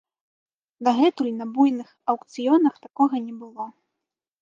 Дагэтуль 0.87 1.29
на 1.43 1.47
буйных 1.59 1.93
аўкцыёнах 2.17 2.73
такога 2.89 3.25
не 3.31 3.35
было. 3.45 3.73